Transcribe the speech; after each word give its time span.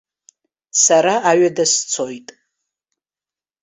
Сара 0.83 1.15
аҩада 1.29 1.65
сцоит. 1.71 2.27